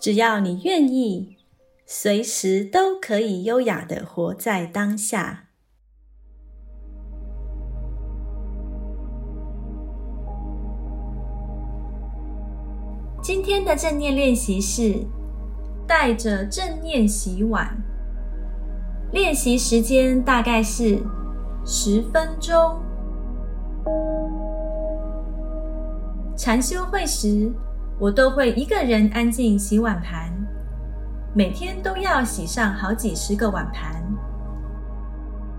[0.00, 1.36] 只要你愿意，
[1.84, 5.46] 随时都可以优雅的活在当下。
[13.20, 15.04] 今天的正念练习是
[15.86, 17.76] 带着正念洗碗。
[19.12, 21.02] 练习时间大概是
[21.66, 22.80] 十分钟。
[26.36, 27.52] 禅修会时，
[28.00, 30.32] 我都会一个人安静洗碗盘，
[31.34, 34.00] 每天都要洗上好几十个碗盘。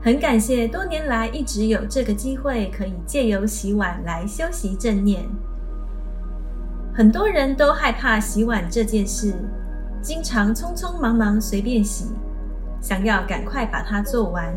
[0.00, 5.24] 很感谢多年来一直有这个机会，可以借由洗碗来修习正念。
[6.94, 9.34] 很多人都害怕洗碗这件事，
[10.00, 12.06] 经常匆匆忙忙随便洗，
[12.80, 14.54] 想要赶快把它做完。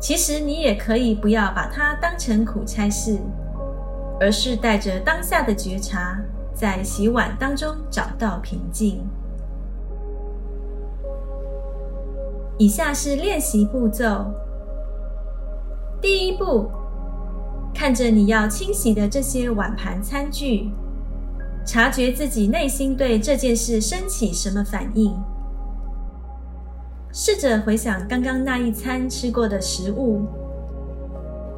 [0.00, 3.18] 其实你也可以不要把它当成苦差事。
[4.22, 6.16] 而是带着当下的觉察，
[6.54, 9.04] 在洗碗当中找到平静。
[12.56, 14.32] 以下是练习步骤：
[16.00, 16.70] 第一步，
[17.74, 20.70] 看着你要清洗的这些碗盘餐具，
[21.66, 25.12] 察觉自己内心对这件事升起什么反应。
[27.12, 30.22] 试着回想刚刚那一餐吃过的食物，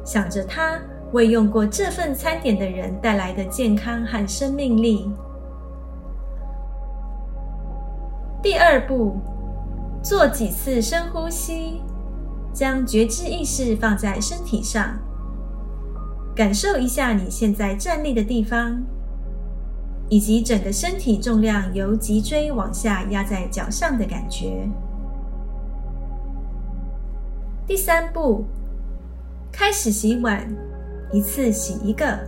[0.03, 0.81] 想着它。
[1.11, 5.09] 为用过这份餐点的人带来的健康和生命力。
[8.41, 9.17] 第二步，
[10.03, 11.81] 做几次深呼吸，
[12.53, 14.99] 将觉知意识放在身体上，
[16.35, 18.83] 感受一下你现在站立的地方，
[20.09, 24.69] 以及整个身体重量由脊椎往下压在脚上的感觉。
[27.65, 28.45] 第三步，
[29.51, 30.47] 开始洗碗。
[31.15, 32.19] 一次洗一个，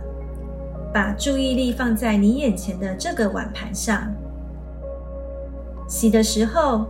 [0.94, 4.10] 把注意力放在你眼前的这个碗盘上。
[5.86, 6.86] 洗的时候，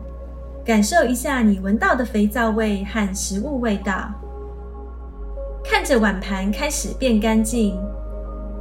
[0.64, 4.12] 感受一下你闻到的肥皂味和食物味道。
[5.64, 7.76] 看着碗盘开始变干净，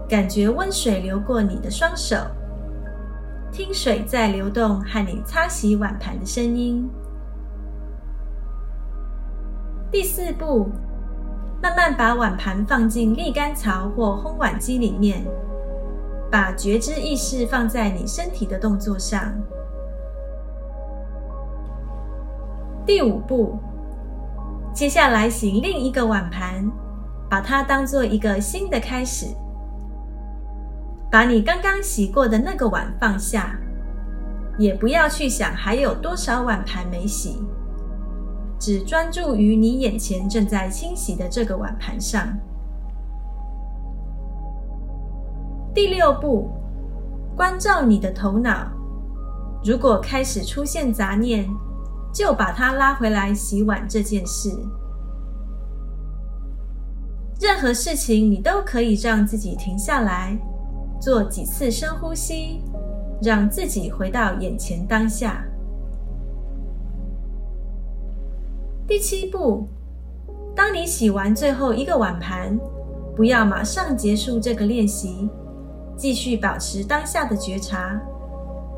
[0.10, 2.18] 感觉温水流过你的双手，
[3.52, 6.90] 听水在流动和你擦洗碗盘的声音。
[9.92, 10.72] 第四步。
[11.62, 15.26] 慢慢把碗盘放进沥干槽或烘碗机里面，
[16.32, 19.34] 把觉知意识放在你身体的动作上。
[22.86, 23.58] 第五步，
[24.74, 26.70] 接下来洗另一个碗盘，
[27.30, 29.26] 把它当做一个新的开始。
[31.10, 33.58] 把你刚刚洗过的那个碗放下，
[34.58, 37.42] 也不要去想还有多少碗盘没洗。
[38.60, 42.28] 只专注于你眼前正在清洗的这个碗盘上。
[45.74, 46.50] 第六步，
[47.36, 48.68] 关照你的头脑。
[49.64, 51.48] 如果开始出现杂念，
[52.14, 54.50] 就把它拉回来洗碗这件事。
[57.40, 60.36] 任何事情你都可以让自己停下来，
[61.00, 62.64] 做几次深呼吸，
[63.22, 65.46] 让自己回到眼前当下。
[68.88, 69.68] 第七步，
[70.56, 72.58] 当你洗完最后一个碗盘，
[73.18, 75.30] 不要马上结束这个练习，
[75.98, 78.00] 继续保持当下的觉察，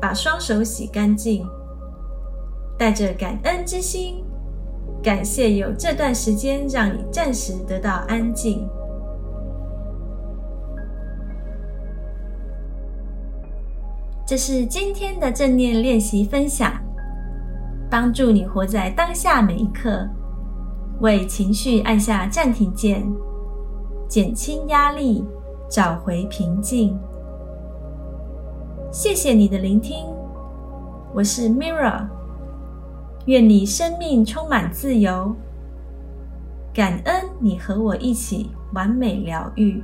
[0.00, 1.46] 把双手洗干净，
[2.76, 4.24] 带着感恩之心，
[5.00, 8.68] 感谢有这段时间让你暂时得到安静。
[14.26, 16.89] 这是今天的正念练习分享。
[17.90, 20.08] 帮助你活在当下每一刻，
[21.00, 23.04] 为情绪按下暂停键，
[24.08, 25.24] 减轻压力，
[25.68, 26.96] 找回平静。
[28.92, 30.06] 谢谢你的聆听，
[31.12, 32.06] 我是 Mira，
[33.26, 35.34] 愿你生命充满自由，
[36.72, 39.82] 感恩你和我一起完美疗愈。